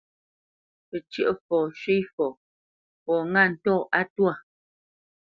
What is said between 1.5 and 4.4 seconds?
ghyə̂ shwé fɔ, fɔ ŋâ ntɔ̂ á twâ.